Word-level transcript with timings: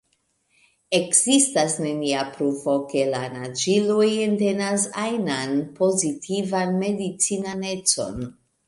Ekzistas 0.99 1.75
nenia 1.83 2.23
pruvo, 2.37 2.75
ke 2.93 3.05
la 3.11 3.21
naĝiloj 3.35 4.09
entenas 4.29 4.89
ajnan 5.07 5.57
pozitivan 5.81 6.79
medicinan 6.83 7.67
econ. 7.79 8.23